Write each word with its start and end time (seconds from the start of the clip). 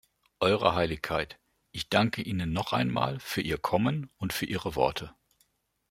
Eure 0.39 0.73
Heiligkeit, 0.73 1.39
ich 1.71 1.87
danke 1.89 2.23
Ihnen 2.23 2.51
noch 2.53 2.73
einmal 2.73 3.19
für 3.19 3.41
Ihr 3.41 3.59
Kommen 3.59 4.09
und 4.17 4.33
für 4.33 4.47
Ihre 4.47 4.73
Worte. 4.73 5.13